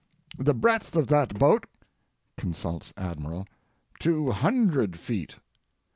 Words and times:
The 0.39 0.55
breadth 0.55 0.95
of 0.95 1.05
that 1.09 1.37
boat 1.37 1.67
[consults 2.35 2.91
Admiral], 2.97 3.45
two 3.99 4.31
hundred 4.31 4.97
feet. 4.97 5.35